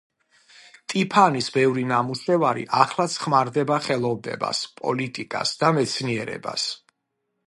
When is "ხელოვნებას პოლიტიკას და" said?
3.89-5.71